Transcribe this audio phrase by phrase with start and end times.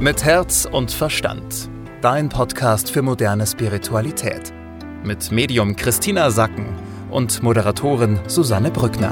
[0.00, 1.68] Mit Herz und Verstand.
[2.02, 4.54] Dein Podcast für moderne Spiritualität.
[5.02, 6.66] Mit Medium Christina Sacken
[7.10, 9.10] und Moderatorin Susanne Brückner.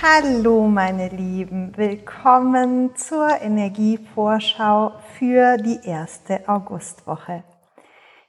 [0.00, 7.44] Hallo meine Lieben, willkommen zur Energievorschau für die erste Augustwoche.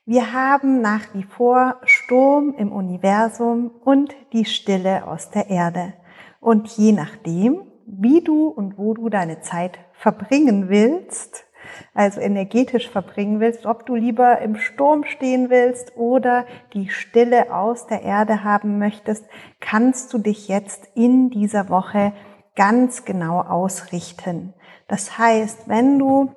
[0.06, 5.94] Wir haben nach wie vor Sturm im Universum und die Stille aus der Erde.
[6.42, 11.46] Und je nachdem, wie du und wo du deine Zeit verbringen willst,
[11.94, 17.88] also energetisch verbringen willst, ob du lieber im Sturm stehen willst oder die Stille aus
[17.88, 19.26] der Erde haben möchtest,
[19.62, 22.12] kannst du dich jetzt in dieser Woche
[22.56, 24.54] ganz genau ausrichten.
[24.90, 26.32] Das heißt, wenn du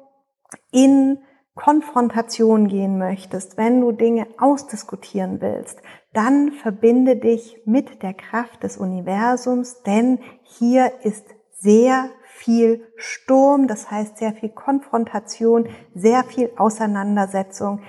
[0.71, 1.19] in
[1.57, 5.81] Konfrontation gehen möchtest, wenn du Dinge ausdiskutieren willst,
[6.13, 13.91] dann verbinde dich mit der Kraft des Universums, denn hier ist sehr viel Sturm, das
[13.91, 17.81] heißt sehr viel Konfrontation, sehr viel Auseinandersetzung.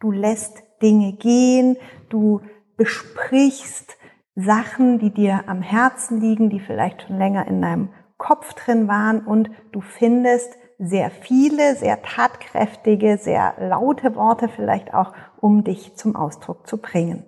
[0.00, 1.76] Du lässt Dinge gehen,
[2.08, 2.40] du
[2.78, 3.98] besprichst
[4.34, 9.26] Sachen, die dir am Herzen liegen, die vielleicht schon länger in deinem Kopf drin waren
[9.26, 16.16] und du findest sehr viele, sehr tatkräftige, sehr laute Worte vielleicht auch, um dich zum
[16.16, 17.24] Ausdruck zu bringen.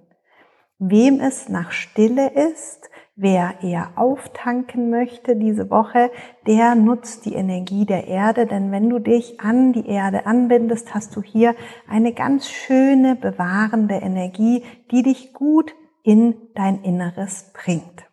[0.79, 6.11] Wem es nach Stille ist, wer eher auftanken möchte diese Woche,
[6.47, 11.15] der nutzt die Energie der Erde, denn wenn du dich an die Erde anbindest, hast
[11.15, 11.55] du hier
[11.87, 18.07] eine ganz schöne bewahrende Energie, die dich gut in dein Inneres bringt.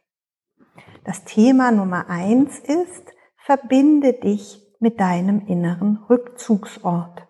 [1.05, 3.05] Das Thema Nummer eins ist,
[3.37, 7.27] verbinde dich mit deinem inneren Rückzugsort.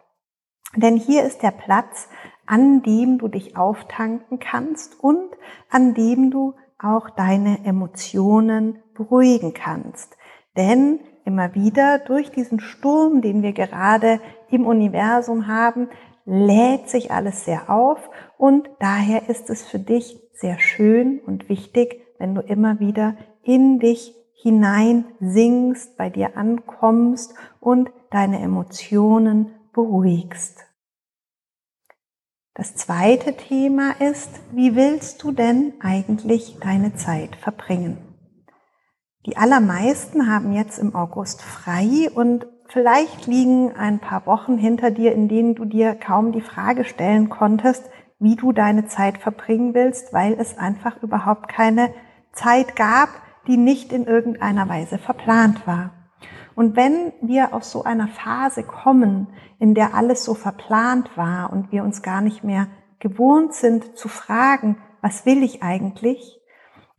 [0.76, 2.10] Denn hier ist der Platz,
[2.46, 5.30] an dem du dich auftanken kannst und
[5.70, 10.18] an dem du auch deine Emotionen beruhigen kannst.
[10.56, 15.90] Denn immer wieder durch diesen Sturm, den wir gerade im Universum haben,
[16.26, 22.02] lädt sich alles sehr auf und daher ist es für dich sehr schön und wichtig,
[22.18, 30.66] wenn du immer wieder in dich hinein singst, bei dir ankommst und deine Emotionen beruhigst.
[32.54, 37.98] Das zweite Thema ist, wie willst du denn eigentlich deine Zeit verbringen?
[39.26, 45.14] Die allermeisten haben jetzt im August frei und vielleicht liegen ein paar Wochen hinter dir,
[45.14, 47.90] in denen du dir kaum die Frage stellen konntest,
[48.20, 51.94] wie du deine Zeit verbringen willst, weil es einfach überhaupt keine
[52.34, 53.10] Zeit gab,
[53.50, 55.92] die nicht in irgendeiner Weise verplant war.
[56.56, 59.28] Und wenn wir aus so einer Phase kommen,
[59.58, 62.68] in der alles so verplant war und wir uns gar nicht mehr
[63.00, 66.40] gewohnt sind zu fragen, was will ich eigentlich,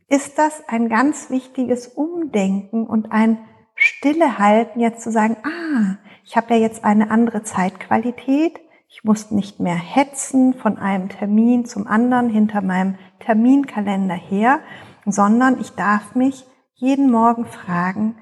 [0.09, 3.37] ist das ein ganz wichtiges Umdenken und ein
[3.75, 8.59] Stillehalten, jetzt zu sagen, ah, ich habe ja jetzt eine andere Zeitqualität,
[8.89, 14.59] ich muss nicht mehr hetzen von einem Termin zum anderen hinter meinem Terminkalender her,
[15.05, 18.17] sondern ich darf mich jeden Morgen fragen,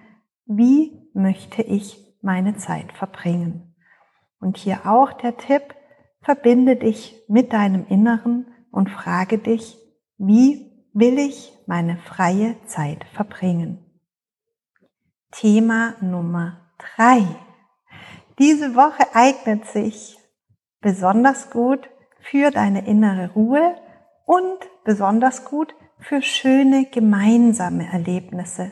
[0.46, 3.76] wie möchte ich meine Zeit verbringen?
[4.40, 5.76] Und hier auch der Tipp,
[6.22, 9.78] verbinde dich mit deinem Inneren und frage dich,
[10.18, 13.86] wie will ich meine freie Zeit verbringen?
[15.32, 17.24] Thema Nummer drei.
[18.38, 20.18] Diese Woche eignet sich
[20.82, 21.90] besonders gut
[22.22, 23.76] für deine innere Ruhe
[24.26, 28.72] und besonders gut für schöne gemeinsame Erlebnisse.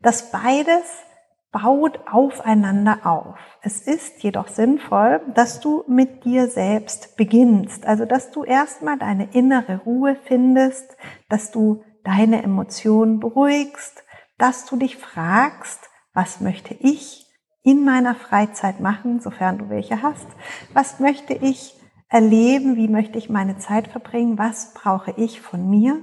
[0.00, 1.04] Das beides
[1.52, 3.36] baut aufeinander auf.
[3.60, 9.28] Es ist jedoch sinnvoll, dass du mit dir selbst beginnst, also dass du erstmal deine
[9.32, 10.96] innere Ruhe findest,
[11.28, 14.02] dass du deine Emotionen beruhigst,
[14.38, 17.26] dass du dich fragst, was möchte ich
[17.62, 20.26] in meiner Freizeit machen, sofern du welche hast,
[20.72, 21.78] was möchte ich
[22.08, 26.02] erleben, wie möchte ich meine Zeit verbringen, was brauche ich von mir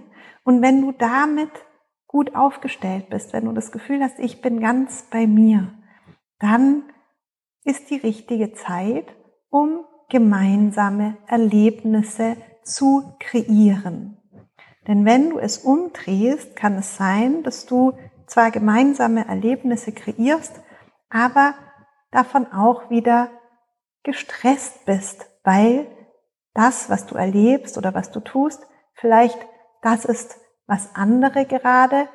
[0.50, 1.52] und wenn du damit
[2.08, 5.72] gut aufgestellt bist, wenn du das Gefühl hast, ich bin ganz bei mir,
[6.40, 6.86] dann
[7.66, 9.06] ist die richtige Zeit,
[9.52, 14.18] um gemeinsame Erlebnisse zu kreieren.
[14.88, 17.94] Denn wenn du es umdrehst, kann es sein, dass du
[18.26, 20.60] zwar gemeinsame Erlebnisse kreierst,
[21.12, 21.54] aber
[22.10, 23.30] davon auch wieder
[24.02, 25.86] gestresst bist, weil
[26.56, 29.38] das, was du erlebst oder was du tust, vielleicht
[29.82, 30.38] das ist,
[30.68, 32.08] was andere gerade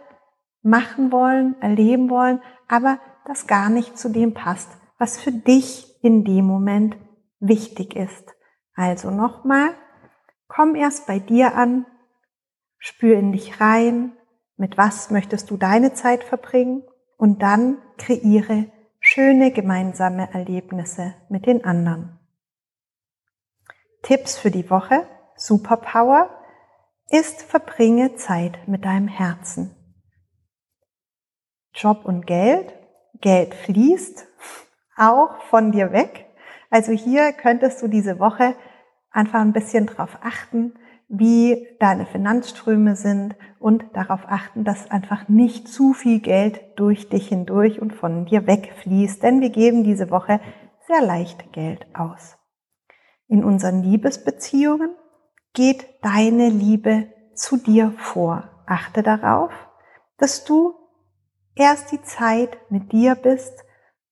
[0.63, 6.25] machen wollen, erleben wollen, aber das gar nicht zu dem passt, was für dich in
[6.25, 6.97] dem Moment
[7.41, 8.35] wichtig ist.
[8.75, 9.71] Also nochmal,
[10.49, 11.87] komm erst bei dir an,
[12.79, 14.13] Spür in dich rein,
[14.57, 16.83] mit was möchtest du deine Zeit verbringen
[17.17, 18.67] und dann kreiere
[19.01, 22.19] schöne gemeinsame Erlebnisse mit den anderen.
[24.03, 26.29] Tipps für die Woche, Superpower,
[27.11, 29.75] ist verbringe Zeit mit deinem Herzen.
[31.75, 32.73] Job und Geld,
[33.21, 34.27] Geld fließt
[34.97, 36.27] auch von dir weg.
[36.71, 38.55] Also hier könntest du diese Woche
[39.11, 40.75] einfach ein bisschen drauf achten,
[41.09, 47.29] wie deine Finanzströme sind und darauf achten, dass einfach nicht zu viel Geld durch dich
[47.29, 50.41] hindurch und von dir wegfließt, denn wir geben diese Woche
[50.87, 52.37] sehr leicht Geld aus.
[53.29, 54.91] In unseren Liebesbeziehungen
[55.55, 58.51] geht deine Liebe zu dir vor.
[58.67, 59.53] Achte darauf,
[60.19, 60.75] dass du
[61.55, 63.65] erst die Zeit mit dir bist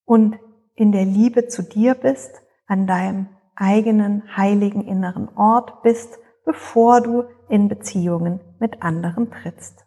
[0.04, 0.38] und
[0.74, 7.24] in der Liebe zu dir bist, an deinem eigenen heiligen inneren Ort bist, bevor du
[7.48, 9.84] in Beziehungen mit anderen trittst.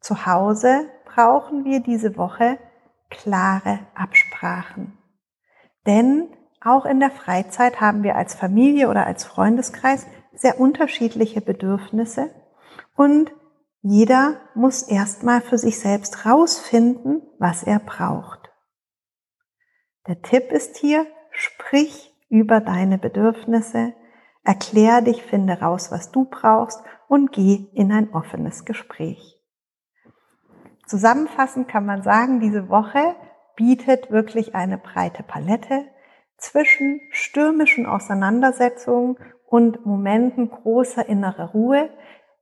[0.00, 2.58] Zu Hause brauchen wir diese Woche
[3.10, 4.98] klare Absprachen.
[5.86, 6.28] Denn
[6.60, 10.06] auch in der Freizeit haben wir als Familie oder als Freundeskreis
[10.36, 12.30] sehr unterschiedliche Bedürfnisse
[12.94, 13.32] und
[13.82, 18.50] jeder muss erstmal für sich selbst rausfinden, was er braucht.
[20.06, 23.94] Der Tipp ist hier, sprich über deine Bedürfnisse,
[24.44, 29.40] erklär dich, finde raus, was du brauchst und geh in ein offenes Gespräch.
[30.86, 33.16] Zusammenfassend kann man sagen, diese Woche
[33.56, 35.84] bietet wirklich eine breite Palette
[36.36, 39.16] zwischen stürmischen Auseinandersetzungen
[39.46, 41.88] und Momenten großer innerer Ruhe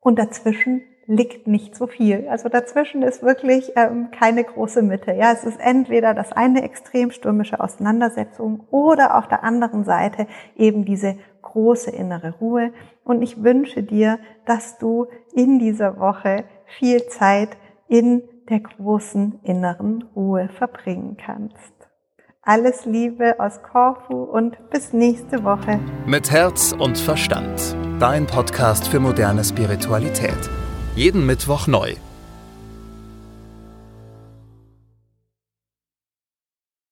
[0.00, 2.28] und dazwischen liegt nicht so viel.
[2.28, 5.12] Also dazwischen ist wirklich ähm, keine große Mitte.
[5.12, 10.84] Ja, es ist entweder das eine extrem stürmische Auseinandersetzung oder auf der anderen Seite eben
[10.84, 12.72] diese große innere Ruhe.
[13.04, 16.44] Und ich wünsche dir, dass du in dieser Woche
[16.78, 17.50] viel Zeit
[17.86, 21.83] in der großen inneren Ruhe verbringen kannst.
[22.46, 25.80] Alles Liebe aus Korfu und bis nächste Woche.
[26.04, 27.74] Mit Herz und Verstand.
[27.98, 30.36] Dein Podcast für moderne Spiritualität.
[30.94, 31.94] Jeden Mittwoch neu.